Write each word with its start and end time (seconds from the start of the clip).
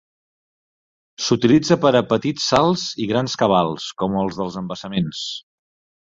S'utilitza 1.25 1.75
per 1.83 1.91
a 1.99 2.01
petits 2.13 2.47
salts 2.53 2.85
i 3.05 3.07
grans 3.11 3.35
cabals, 3.41 3.85
com 4.03 4.17
els 4.23 4.39
dels 4.39 4.57
embassaments. 4.63 5.21